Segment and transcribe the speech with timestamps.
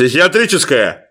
[0.00, 1.10] Психиатрическая.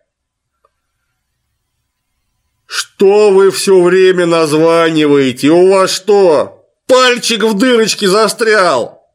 [2.66, 5.50] Что вы все время названиваете?
[5.50, 6.66] У вас что?
[6.88, 9.08] Пальчик в дырочке застрял.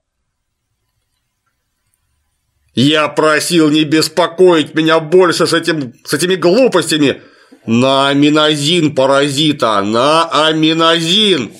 [2.76, 7.20] Я просил не беспокоить меня больше с, этим, с этими глупостями.
[7.66, 11.52] На аминозин, паразита, на аминозин.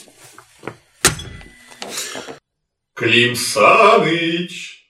[2.95, 4.87] Клим Саныч!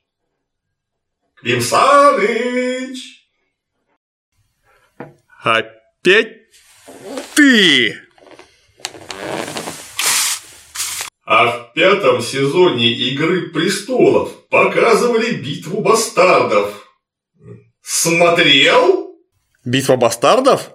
[1.36, 3.13] Клим Саныч!
[5.44, 6.38] Опять
[7.34, 8.00] ты!
[11.26, 16.88] А в пятом сезоне «Игры престолов» показывали битву бастардов.
[17.82, 19.18] Смотрел?
[19.66, 20.70] Битва бастардов?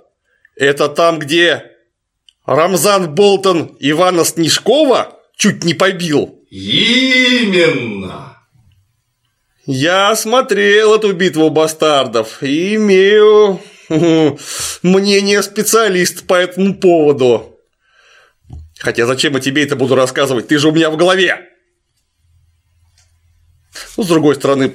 [0.55, 1.63] Это там, где
[2.45, 6.45] Рамзан Болтон Ивана Снежкова чуть не побил?
[6.51, 8.37] Именно!
[9.65, 13.59] Я смотрел эту битву бастардов и имею
[13.89, 17.59] мнение специалиста по этому поводу.
[18.79, 20.47] Хотя зачем я тебе это буду рассказывать?
[20.47, 21.49] Ты же у меня в голове.
[23.97, 24.73] Ну, с другой стороны,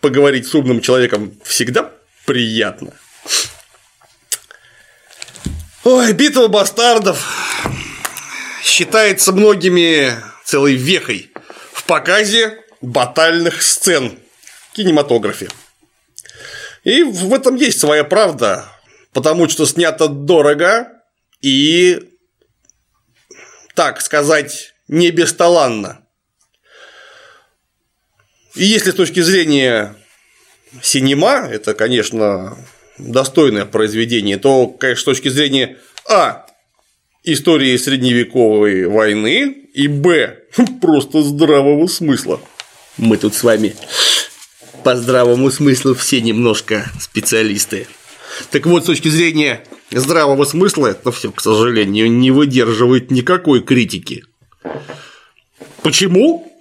[0.00, 1.92] поговорить с умным человеком всегда
[2.26, 2.92] приятно.
[5.82, 7.26] Ой, битва бастардов
[8.62, 11.30] считается многими целой вехой
[11.72, 14.18] в показе батальных сцен
[14.70, 15.48] в кинематографе.
[16.84, 18.64] И в этом есть своя правда,
[19.12, 20.88] потому что снято дорого
[21.40, 22.00] и
[23.74, 26.00] так сказать, не бесталанно.
[28.54, 29.94] И если с точки зрения
[30.82, 32.58] синема, это, конечно,
[32.98, 35.78] достойное произведение, то, конечно, с точки зрения
[36.08, 36.46] А.
[37.22, 40.38] Истории средневековой войны и Б.
[40.80, 42.40] Просто здравого смысла.
[42.96, 43.76] Мы тут с вами
[44.82, 47.86] по здравому смыслу все немножко специалисты.
[48.50, 54.24] Так вот, с точки зрения здравого смысла, это все, к сожалению, не выдерживает никакой критики.
[55.82, 56.52] Почему?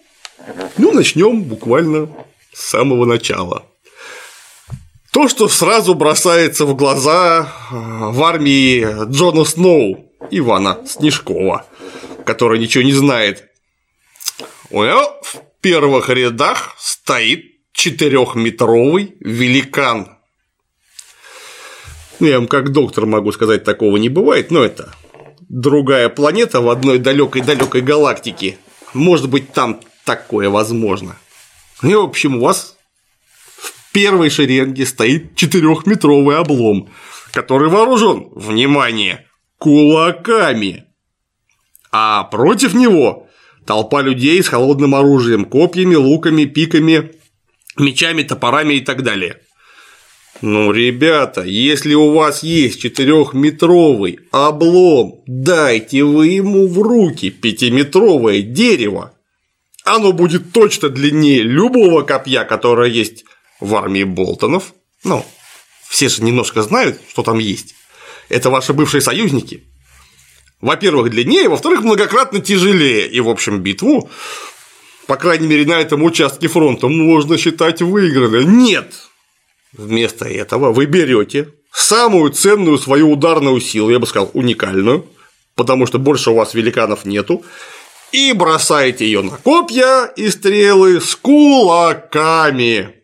[0.78, 2.10] Ну, начнем буквально
[2.54, 3.66] с самого начала.
[5.12, 11.66] То, что сразу бросается в глаза э, в армии Джона Сноу, Ивана Снежкова,
[12.26, 13.50] который ничего не знает.
[14.70, 20.18] У него в первых рядах стоит четырехметровый великан
[22.20, 24.94] ну, я вам как доктор могу сказать, такого не бывает, но это
[25.48, 28.58] другая планета в одной далекой-далекой галактике.
[28.94, 31.16] Может быть, там такое возможно.
[31.82, 32.76] И, в общем, у вас
[33.56, 36.90] в первой шеренге стоит четырехметровый облом,
[37.32, 39.26] который вооружен, внимание,
[39.58, 40.84] кулаками.
[41.94, 43.30] А против него
[43.66, 47.14] толпа людей с холодным оружием, копьями, луками, пиками,
[47.80, 49.38] мечами, топорами и так далее.
[50.42, 59.14] Ну, ребята, если у вас есть четырехметровый облом, дайте вы ему в руки пятиметровое дерево.
[59.84, 63.26] Оно будет точно длиннее любого копья, которое есть
[63.60, 64.74] в армии Болтонов.
[65.04, 65.26] Ну,
[65.90, 67.76] все же немножко знают, что там есть.
[68.30, 69.64] Это ваши бывшие союзники.
[70.62, 73.08] Во-первых, длиннее, во-вторых, многократно тяжелее.
[73.08, 74.10] И, в общем, битву,
[75.10, 78.46] по крайней мере, на этом участке фронта можно считать выигранной.
[78.46, 78.94] Нет,
[79.74, 85.08] Вместо этого вы берете самую ценную свою ударную силу, я бы сказал, уникальную,
[85.56, 87.44] потому что больше у вас великанов нету,
[88.12, 92.96] и бросаете ее на копья и стрелы с кулаками.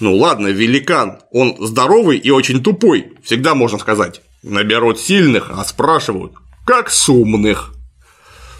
[0.00, 4.20] Ну ладно, великан, он здоровый и очень тупой, всегда можно сказать.
[4.42, 6.32] Наберут сильных, а спрашивают,
[6.66, 7.72] как с умных.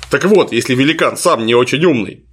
[0.08, 2.26] Так вот, если великан сам не очень умный,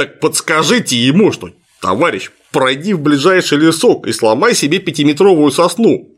[0.00, 1.50] так подскажите ему, что
[1.82, 6.08] товарищ, пройди в ближайший лесок и сломай себе пятиметровую сосну.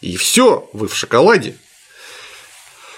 [0.00, 1.56] И все, вы в шоколаде.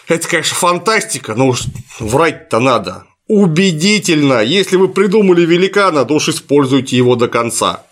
[0.08, 1.62] Это, конечно, фантастика, но уж
[1.98, 3.06] врать-то надо.
[3.26, 7.86] Убедительно, если вы придумали великана, то уж используйте его до конца.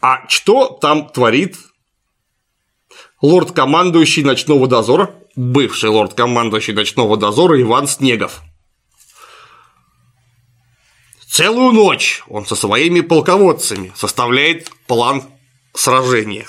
[0.00, 1.56] А что там творит
[3.22, 8.42] лорд-командующий ночного дозора, бывший лорд-командующий ночного дозора Иван Снегов?
[11.28, 15.22] Целую ночь он со своими полководцами составляет план
[15.74, 16.48] сражения.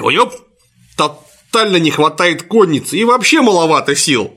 [0.00, 0.32] У него
[0.96, 4.36] тотально не хватает конницы и вообще маловато сил.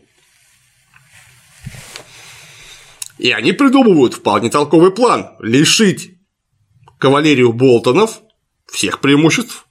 [3.18, 6.20] И они придумывают вполне толковый план– лишить
[7.00, 8.20] кавалерию Болтонов
[8.68, 9.65] всех преимуществ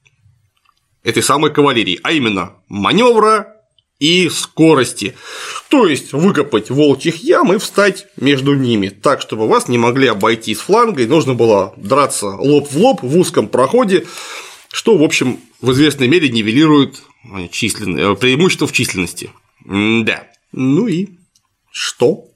[1.05, 3.55] этой самой кавалерии, а именно маневра,
[4.01, 5.15] и скорости.
[5.69, 10.55] То есть выкопать волчьих ям и встать между ними, так, чтобы вас не могли обойти
[10.55, 14.07] с фланга, и нужно было драться лоб в лоб в узком проходе,
[14.73, 17.03] что, в общем, в известной мере нивелирует
[17.51, 17.97] числен...
[17.97, 19.31] Э, преимущество в численности.
[19.65, 20.27] да.
[20.53, 21.09] Ну и
[21.71, 22.27] что?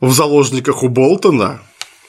[0.00, 1.62] В заложниках у Болтона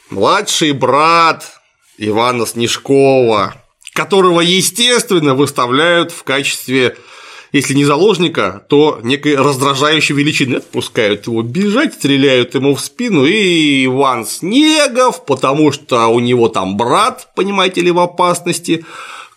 [0.10, 1.60] младший брат
[1.98, 3.63] Ивана Снежкова,
[3.94, 6.98] которого, естественно, выставляют в качестве,
[7.52, 10.56] если не заложника, то некой раздражающей величины.
[10.56, 16.76] Отпускают его бежать, стреляют ему в спину, и Иван Снегов, потому что у него там
[16.76, 18.84] брат, понимаете ли, в опасности,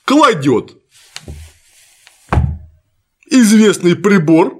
[0.04, 0.72] кладет
[3.28, 4.54] известный прибор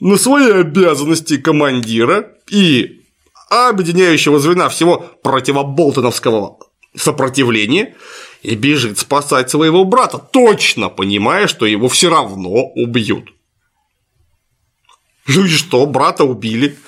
[0.00, 3.00] на свои обязанности командира и
[3.48, 6.58] объединяющего звена всего противоболтоновского
[6.96, 7.94] сопротивления
[8.42, 13.30] и бежит спасать своего брата, точно понимая, что его все равно убьют.
[15.26, 16.78] Ну и что, брата убили.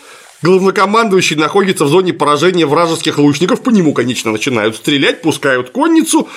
[0.42, 6.28] Главнокомандующий находится в зоне поражения вражеских лучников, по нему, конечно, начинают стрелять, пускают конницу.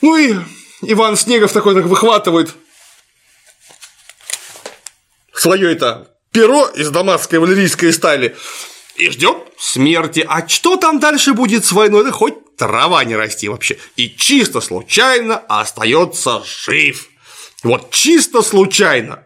[0.00, 0.34] Ну и
[0.82, 2.54] Иван Снегов такой так выхватывает
[5.34, 8.34] свое это перо из дамасской валерийской стали
[8.96, 10.24] и ждет смерти.
[10.26, 12.04] А что там дальше будет с войной?
[12.04, 13.78] Да хоть трава не расти вообще.
[13.96, 17.08] И чисто случайно остается жив.
[17.62, 19.24] Вот чисто случайно.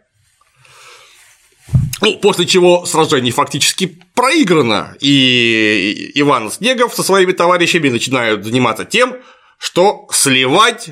[2.01, 9.17] Ну, после чего сражение фактически проиграно, и Иван Снегов со своими товарищами начинают заниматься тем,
[9.59, 10.91] что сливать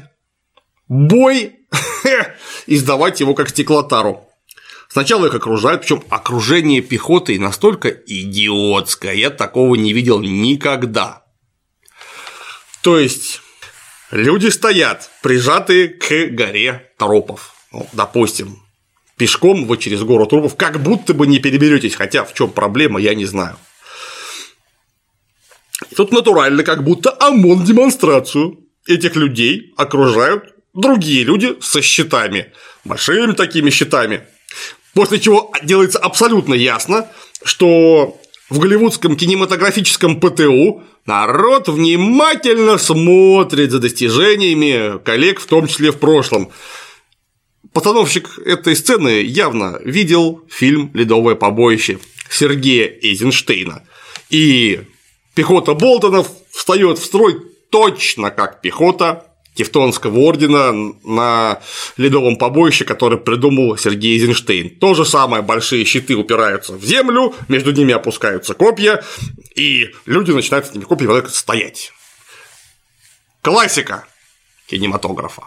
[0.86, 1.56] бой
[2.66, 4.28] и сдавать его как стеклотару.
[4.88, 11.24] Сначала их окружают, причем окружение пехоты настолько идиотское, я такого не видел никогда.
[12.82, 13.40] То есть
[14.10, 17.54] люди стоят, прижатые к горе трупов.
[17.72, 18.62] Ну, допустим,
[19.16, 23.14] пешком вы через гору трупов как будто бы не переберетесь, хотя в чем проблема, я
[23.14, 23.56] не знаю.
[25.90, 32.52] И тут натурально, как будто ОМОН демонстрацию этих людей окружают другие люди со щитами,
[32.84, 34.26] большими такими щитами,
[34.98, 37.08] После чего делается абсолютно ясно,
[37.44, 45.98] что в голливудском кинематографическом ПТУ народ внимательно смотрит за достижениями коллег, в том числе в
[45.98, 46.50] прошлом.
[47.72, 51.98] Постановщик этой сцены явно видел фильм «Ледовое побоище»
[52.30, 53.82] Сергея Эйзенштейна.
[54.30, 54.80] И
[55.34, 59.27] пехота Болтонов встает в строй точно как пехота
[59.58, 60.72] Тевтонского ордена
[61.02, 61.60] на
[61.96, 64.78] ледовом побоище, который придумал Сергей Эйзенштейн.
[64.78, 69.02] То же самое, большие щиты упираются в землю, между ними опускаются копья,
[69.56, 71.92] и люди начинают с этими копьями стоять.
[73.42, 74.04] Классика
[74.68, 75.42] кинематографа.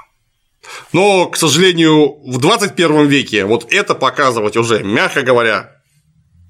[0.92, 5.72] Но, к сожалению, в 21 веке вот это показывать уже, мягко говоря,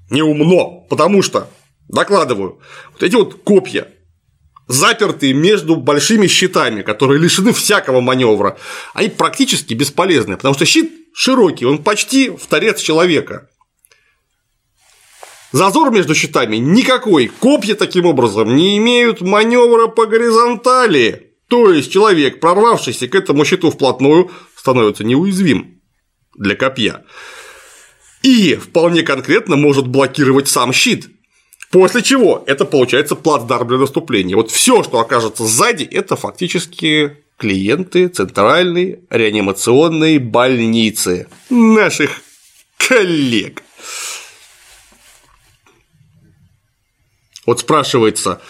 [0.09, 1.47] неумно, потому что,
[1.87, 2.59] докладываю,
[2.91, 3.87] вот эти вот копья,
[4.71, 8.57] запертые между большими щитами, которые лишены всякого маневра,
[8.94, 13.50] они практически бесполезны, потому что щит широкий, он почти в торец человека.
[15.51, 21.33] Зазор между щитами никакой, копья таким образом не имеют маневра по горизонтали.
[21.50, 25.81] То есть человек, прорвавшийся к этому щиту вплотную, становится неуязвим
[26.38, 27.03] для копья.
[28.24, 31.10] И вполне конкретно может блокировать сам щит,
[31.71, 34.35] После чего это получается плацдарм для наступления.
[34.35, 42.21] Вот все, что окажется сзади, это фактически клиенты центральной реанимационной больницы наших
[42.77, 43.63] коллег.
[47.45, 48.41] Вот спрашивается,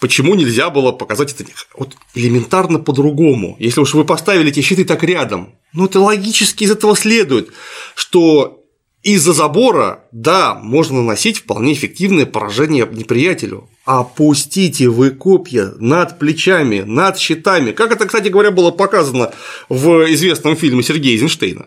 [0.00, 1.44] почему нельзя было показать это
[1.76, 3.54] вот элементарно по-другому?
[3.58, 7.50] Если уж вы поставили эти щиты так рядом, ну это логически из этого следует,
[7.94, 8.61] что
[9.02, 13.68] из-за забора, да, можно наносить вполне эффективное поражение неприятелю.
[13.84, 17.72] Опустите вы копья над плечами, над щитами.
[17.72, 19.32] Как это, кстати говоря, было показано
[19.68, 21.66] в известном фильме Сергея Эйзенштейна.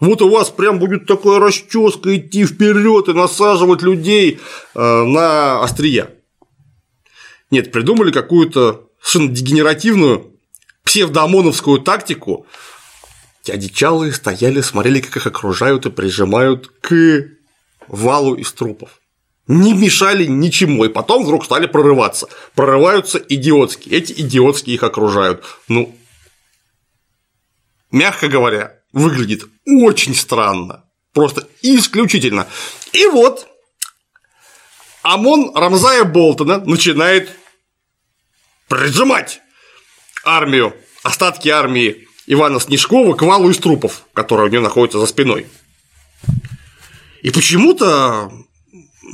[0.00, 4.40] Вот у вас прям будет такая расческа идти вперед и насаживать людей
[4.74, 6.10] э, на острия.
[7.52, 10.32] Нет, придумали какую-то совершенно дегенеративную
[10.82, 12.46] псевдоомоновскую тактику,
[13.44, 17.28] Дяди Чалы стояли, смотрели, как их окружают и прижимают к
[17.88, 19.00] валу из трупов.
[19.48, 22.28] Не мешали ничему, и потом вдруг стали прорываться.
[22.54, 25.44] Прорываются идиотские, эти идиотские их окружают.
[25.66, 25.96] Ну,
[27.90, 30.84] мягко говоря, выглядит очень странно.
[31.12, 32.46] Просто исключительно.
[32.92, 33.48] И вот
[35.02, 37.28] ОМОН Рамзая Болтона начинает
[38.68, 39.40] прижимать
[40.24, 45.46] армию, остатки армии Ивана Снежкова к валу из трупов, который у него находится за спиной.
[47.22, 48.32] И почему-то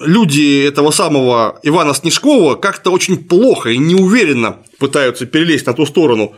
[0.00, 6.35] люди этого самого Ивана Снежкова как-то очень плохо и неуверенно пытаются перелезть на ту сторону.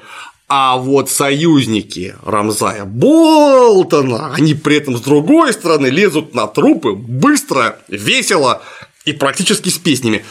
[0.48, 7.78] А вот союзники Рамзая Болтона, они при этом с другой стороны лезут на трупы быстро,
[7.86, 8.60] весело
[9.04, 10.24] и практически с песнями.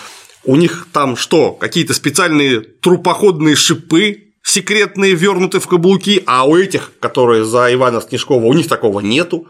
[0.43, 6.91] У них там что, какие-то специальные трупоходные шипы секретные вернуты в каблуки, а у этих,
[6.99, 9.47] которые за Ивана Снежкова, у них такого нету.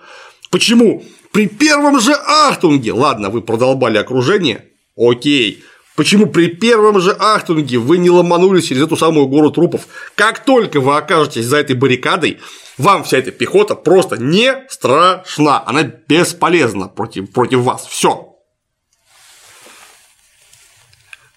[0.51, 1.03] Почему?
[1.31, 4.65] При первом же Ахтунге, ладно, вы продолбали окружение,
[4.97, 5.63] окей,
[5.99, 9.85] Почему при первом же Ахтунге вы не ломанулись через эту самую гору трупов?
[10.15, 12.39] Как только вы окажетесь за этой баррикадой,
[12.77, 17.85] вам вся эта пехота просто не страшна, она бесполезна против, против вас.
[17.85, 18.33] Все.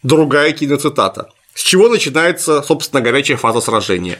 [0.05, 1.29] Другая киноцитата.
[1.55, 4.19] С чего начинается, собственно, горячая фаза сражения?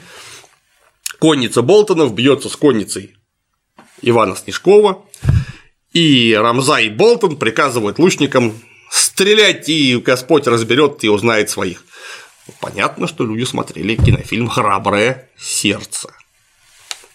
[1.19, 3.15] Конница Болтонов бьется с конницей
[4.01, 5.05] Ивана Снежкова,
[5.93, 8.59] и Рамзай Болтон приказывают лучникам
[8.91, 11.83] стрелять, и Господь разберет и узнает своих.
[12.59, 16.13] Понятно, что люди смотрели кинофильм «Храброе сердце».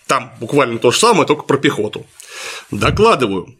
[0.07, 2.07] Там буквально то же самое, только про пехоту.
[2.71, 3.55] Докладываю.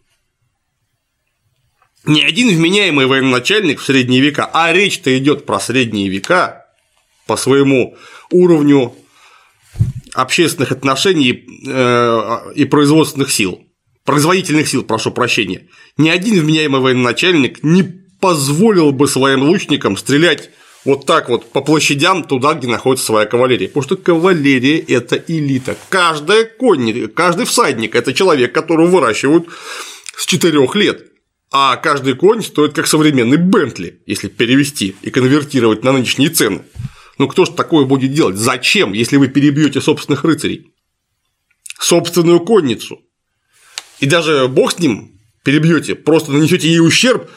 [2.09, 6.65] Ни один вменяемый военачальник в средние века, а речь-то идет про средние века
[7.27, 7.99] по своему
[8.31, 8.95] уровню
[10.15, 13.61] общественных отношений э, и производственных сил,
[14.07, 17.83] производительных сил, прошу прощения, ни один вменяемый военачальник не
[18.23, 20.49] позволил бы своим лучникам стрелять
[20.87, 23.69] вот так вот по площадям туда, где находится своя кавалерия.
[23.69, 25.77] Потому что кавалерия– это элита.
[25.91, 29.49] Каждая конник, каждый всадник– это человек, которого выращивают
[30.17, 31.08] с 4 лет.
[31.51, 36.63] А каждый конь стоит как современный Бентли, если перевести и конвертировать на нынешние цены.
[37.17, 38.37] Ну кто ж такое будет делать?
[38.37, 40.73] Зачем, если вы перебьете собственных рыцарей?
[41.81, 43.01] Собственную конницу.
[44.01, 47.29] И даже бог с ним перебьете, просто нанесете ей ущерб,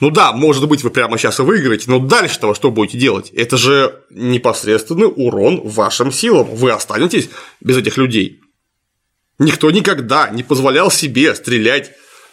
[0.00, 3.30] ну да, может быть, вы прямо сейчас и выиграете, но дальше-то что будете делать?
[3.30, 6.52] Это же непосредственный урон вашим силам.
[6.56, 8.40] Вы останетесь без этих людей.
[9.38, 11.92] Никто никогда не позволял себе стрелять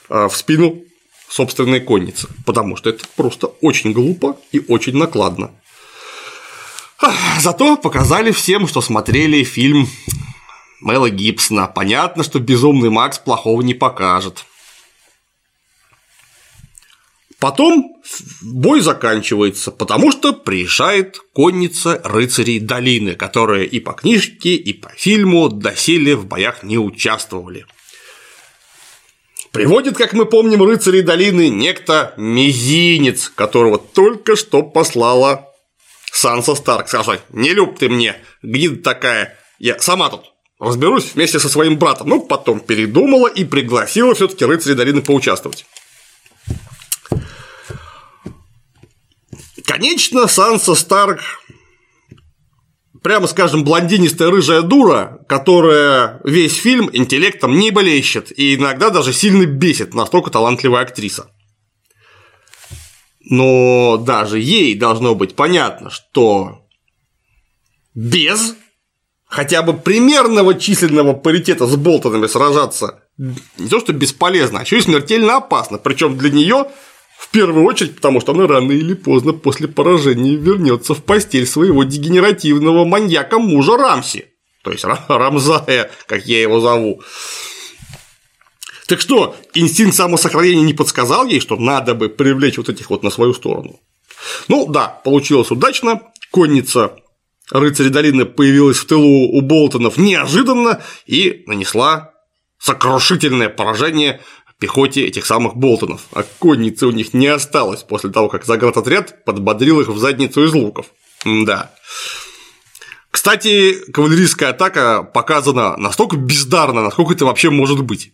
[0.10, 0.82] в спину
[1.30, 5.52] собственной конницы, потому что это просто очень глупо и очень накладно.
[7.40, 9.88] Зато показали всем, что смотрели фильм
[10.82, 11.68] Мэла Гибсона.
[11.68, 14.46] Понятно, что безумный Макс плохого не покажет.
[17.40, 17.96] Потом
[18.42, 25.48] бой заканчивается, потому что приезжает конница рыцарей долины, которые и по книжке, и по фильму
[25.48, 27.66] доселе в боях не участвовали.
[29.52, 35.50] Приводит, как мы помним, рыцарей долины некто Мизинец, которого только что послала
[36.12, 36.88] Санса Старк.
[36.88, 42.10] Сказать, не люб ты мне, где такая, я сама тут разберусь вместе со своим братом.
[42.10, 45.66] Ну, потом передумала и пригласила все таки рыцарей долины поучаствовать.
[49.66, 51.22] Конечно, Санса Старк
[53.02, 59.46] прямо скажем, блондинистая рыжая дура, которая весь фильм интеллектом не блещет и иногда даже сильно
[59.46, 61.32] бесит, настолько талантливая актриса.
[63.22, 66.66] Но даже ей должно быть понятно, что
[67.94, 68.56] без
[69.26, 73.04] хотя бы примерного численного паритета с Болтонами сражаться
[73.58, 75.78] не то что бесполезно, а еще и смертельно опасно.
[75.78, 76.68] Причем для нее
[77.20, 81.84] в первую очередь, потому что она рано или поздно после поражения вернется в постель своего
[81.84, 84.28] дегенеративного маньяка мужа Рамси.
[84.64, 87.02] То есть Рамзая, как я его зову.
[88.88, 93.10] Так что, инстинкт самосохранения не подсказал ей, что надо бы привлечь вот этих вот на
[93.10, 93.82] свою сторону.
[94.48, 96.02] Ну да, получилось удачно.
[96.32, 96.96] Конница
[97.52, 102.14] рыцаря долины появилась в тылу у Болтонов неожиданно и нанесла
[102.60, 104.22] сокрушительное поражение
[104.60, 109.80] пехоте этих самых Болтонов, а конницы у них не осталось после того, как заградотряд подбодрил
[109.82, 110.88] их в задницу из луков.
[111.26, 111.72] Да.
[113.12, 118.12] Кстати, кавалерийская атака показана настолько бездарно, насколько это вообще может быть.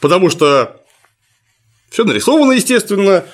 [0.00, 0.82] Потому что
[1.90, 3.24] все нарисовано, естественно,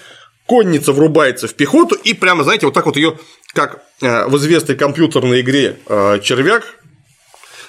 [0.46, 3.18] конница врубается в пехоту и прямо, знаете, вот так вот ее,
[3.54, 6.64] как э, в известной компьютерной игре э, червяк,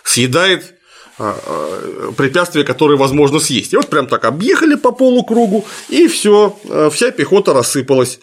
[0.03, 0.75] съедает
[1.17, 3.73] препятствия, которые возможно съесть.
[3.73, 8.19] И вот прям так объехали по полукругу, и все, а, вся пехота рассыпалась.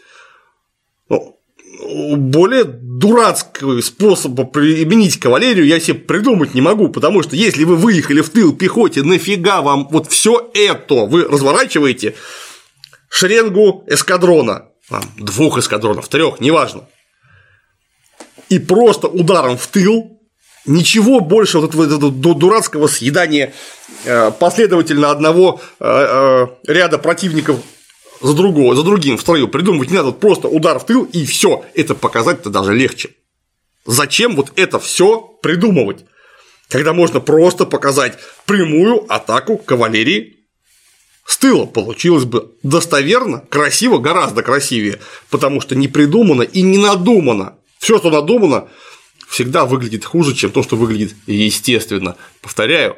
[1.09, 1.37] Ну,
[2.17, 8.21] более дурацкого способа применить кавалерию я себе придумать не могу, потому что если вы выехали
[8.21, 12.15] в тыл пехоте, нафига вам вот все это вы разворачиваете
[13.09, 14.67] шеренгу эскадрона,
[15.17, 16.89] двух эскадронов, трех, неважно,
[18.49, 20.20] и просто ударом в тыл
[20.67, 23.55] Ничего больше вот этого, этого дурацкого съедания
[24.05, 27.61] э, последовательно одного э, э, ряда противников
[28.21, 31.25] за другого, за другим в строю придумывать не надо, вот просто удар в тыл и
[31.25, 31.65] все.
[31.75, 33.11] Это показать-то даже легче.
[33.87, 36.05] Зачем вот это все придумывать?
[36.69, 40.41] Когда можно просто показать прямую атаку кавалерии
[41.27, 44.99] с тыла получилось бы достоверно, красиво, гораздо красивее,
[45.31, 47.55] потому что не придумано и не надумано.
[47.79, 48.69] Все, что надумано,
[49.31, 52.17] всегда выглядит хуже, чем то, что выглядит естественно.
[52.43, 52.97] Повторяю,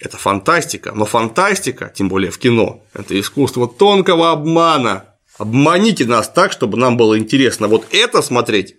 [0.00, 5.04] это фантастика, но фантастика, тем более в кино, это искусство тонкого обмана.
[5.36, 8.76] Обманите нас так, чтобы нам было интересно вот это смотреть.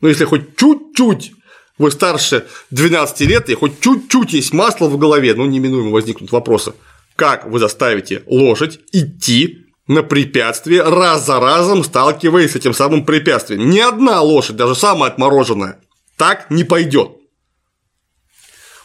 [0.00, 1.32] Ну, если хоть чуть-чуть
[1.78, 6.74] вы старше 12 лет, и хоть чуть-чуть есть масло в голове, ну, неминуемо возникнут вопросы.
[7.16, 13.68] Как вы заставите лошадь идти на препятствие, раз за разом сталкиваясь с этим самым препятствием?
[13.68, 15.80] Ни одна лошадь, даже самая отмороженная,
[16.16, 17.12] так не пойдет.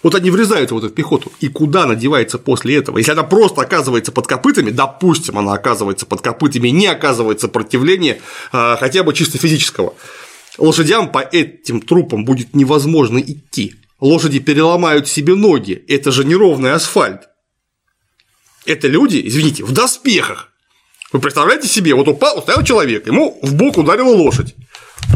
[0.02, 2.98] Вот они врезаются в эту пехоту, и куда она девается после этого?
[2.98, 8.78] Если она просто оказывается под копытами, допустим, она оказывается под копытами, не оказывает сопротивления а,
[8.78, 9.94] хотя бы чисто физического,
[10.58, 13.76] лошадям по этим трупам будет невозможно идти.
[14.00, 17.28] Лошади переломают себе ноги, это же неровный асфальт.
[18.66, 20.49] Это люди, извините, в доспехах.
[21.12, 24.56] Вы представляете себе, вот упал, стоял человек, ему в бок ударила лошадь.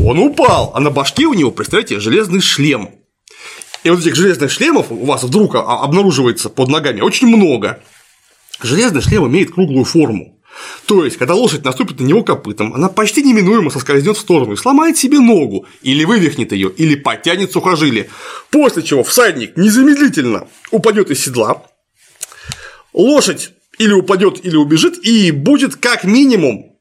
[0.02, 2.96] Он упал, а на башке у него, представляете, железный шлем.
[3.84, 7.84] И вот этих железных шлемов у вас вдруг обнаруживается под ногами очень много.
[8.62, 10.40] Железный шлем имеет круглую форму.
[10.86, 14.58] То есть, когда лошадь наступит на него копытом, она почти неминуемо соскользнет в сторону и
[14.58, 18.10] сломает себе ногу, или вывихнет ее, или потянет сухожилие.
[18.52, 21.64] После чего всадник незамедлительно упадет из седла,
[22.94, 23.52] лошадь
[23.84, 26.78] или упадет, или убежит, и будет как минимум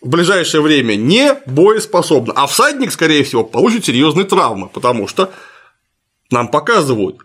[0.00, 2.32] в ближайшее время не боеспособна.
[2.36, 5.32] А всадник, скорее всего, получит серьезные травмы, потому что
[6.30, 7.18] нам показывают,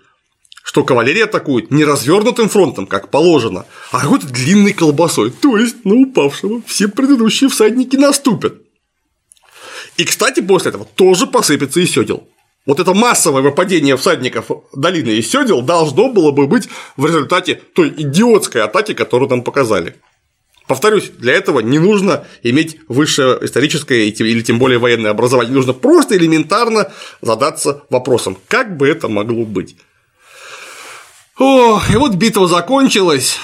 [0.63, 5.95] что кавалерия атакует не развернутым фронтом, как положено, а какой-то длинной колбасой, то есть на
[5.95, 8.55] упавшего все предыдущие всадники наступят.
[9.97, 12.27] И, кстати, после этого тоже посыпется и сёдел.
[12.65, 17.89] Вот это массовое выпадение всадников долины из сёдел должно было бы быть в результате той
[17.95, 19.95] идиотской атаки, которую нам показали.
[20.67, 26.17] Повторюсь, для этого не нужно иметь высшее историческое или тем более военное образование, нужно просто
[26.17, 29.75] элементарно задаться вопросом, как бы это могло быть.
[31.37, 33.37] О, и вот битва закончилась,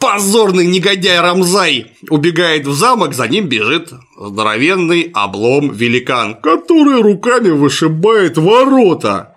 [0.00, 8.36] позорный негодяй Рамзай убегает в замок, за ним бежит здоровенный облом великан, который руками вышибает
[8.38, 9.36] ворота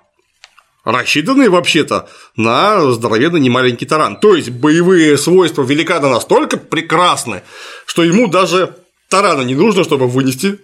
[0.84, 4.18] рассчитанные вообще-то на здоровенный немаленький таран.
[4.18, 7.44] То есть боевые свойства великана настолько прекрасны,
[7.86, 8.76] что ему даже
[9.10, 10.60] тарана не нужно, чтобы вынести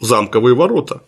[0.00, 1.02] замковые ворота.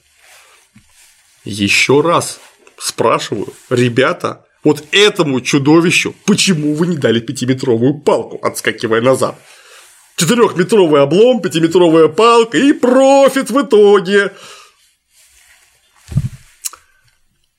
[1.45, 2.41] Еще раз
[2.79, 9.39] спрашиваю, ребята, вот этому чудовищу почему вы не дали пятиметровую палку, отскакивая назад?
[10.17, 14.33] Четырехметровый облом, пятиметровая палка и профит в итоге.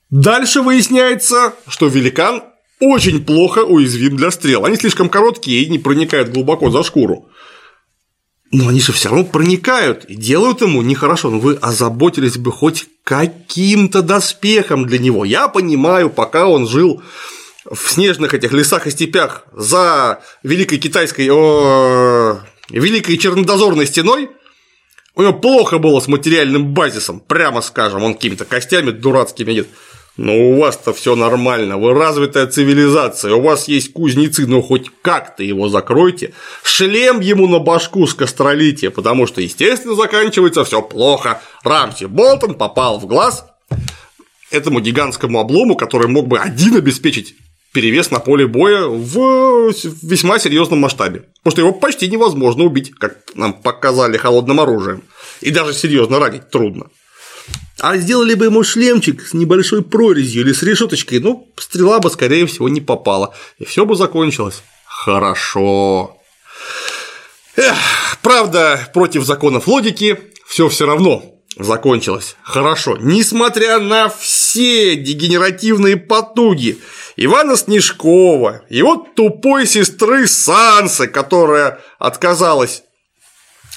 [0.09, 2.43] Дальше выясняется, что великан
[2.79, 4.65] очень плохо уязвим для стрел.
[4.65, 7.29] Они слишком короткие и не проникают глубоко за шкуру.
[8.53, 11.31] Но они же все равно проникают и делают ему нехорошо.
[11.31, 15.25] Но вы озаботились бы хоть каким-то доспехом для него.
[15.25, 17.01] Я понимаю, пока он жил
[17.65, 24.29] в снежных этих лесах и степях за Великой Китайской, о, Великой Чернодозорной стеной,
[25.15, 29.67] у него плохо было с материальным базисом, прямо скажем, он какими-то костями дурацкими идет.
[30.15, 35.41] Но у вас-то все нормально, вы развитая цивилизация, у вас есть кузнецы, но хоть как-то
[35.41, 41.41] его закройте, шлем ему на башку с костролития, потому что, естественно, заканчивается все плохо.
[41.63, 43.45] Рамси Болтон попал в глаз
[44.51, 47.33] этому гигантскому облому, который мог бы один обеспечить
[47.73, 49.73] перевес на поле боя в
[50.03, 51.23] весьма серьезном масштабе.
[51.41, 55.01] Потому что его почти невозможно убить, как нам показали холодным оружием.
[55.41, 56.85] И даже серьезно ранить трудно.
[57.83, 62.45] А сделали бы ему шлемчик с небольшой прорезью или с решеточкой, ну, стрела бы, скорее
[62.47, 63.35] всего, не попала.
[63.59, 64.63] И все бы закончилось.
[64.85, 66.17] Хорошо.
[67.57, 67.75] Эх,
[68.21, 70.17] правда, против законов логики
[70.47, 71.25] все все равно
[71.57, 76.79] закончилось хорошо, несмотря на все дегенеративные потуги
[77.17, 82.83] Ивана Снежкова, его тупой сестры Сансы, которая отказалась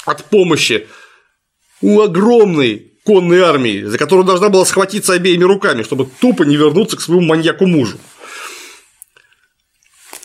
[0.05, 0.87] от помощи
[1.81, 6.97] у огромной конной армии, за которую должна была схватиться обеими руками, чтобы тупо не вернуться
[6.97, 7.99] к своему маньяку-мужу.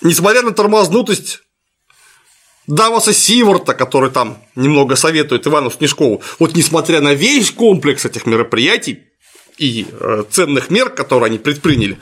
[0.02, 1.42] Несмотря на тормознутость
[2.66, 9.04] Давоса Сиворта, который там немного советует Ивану Снежкову, вот несмотря на весь комплекс этих мероприятий,
[9.58, 12.00] и э, ценных мер, которые они предприняли,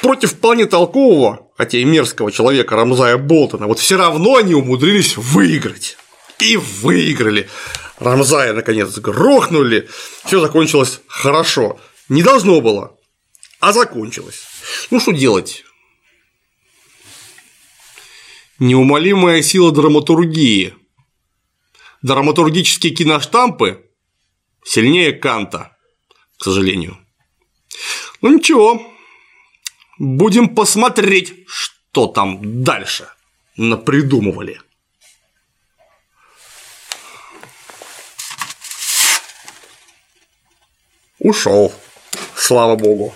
[0.00, 5.96] против вполне толкового, хотя и мерзкого человека Рамзая Болтона, вот все равно они умудрились выиграть.
[6.40, 7.48] И выиграли.
[7.98, 9.88] Рамзая, наконец, грохнули,
[10.24, 11.80] все закончилось хорошо.
[12.08, 12.98] Не должно было,
[13.60, 14.42] а закончилось.
[14.90, 15.64] Ну что делать?
[18.58, 20.74] Неумолимая сила драматургии.
[22.02, 23.90] Драматургические киноштампы
[24.64, 25.76] сильнее Канта,
[26.38, 26.98] к сожалению.
[28.20, 28.80] Ну ничего,
[29.98, 33.08] будем посмотреть, что там дальше
[33.56, 34.60] напридумывали.
[41.26, 41.72] Ушел,
[42.36, 43.12] слава богу.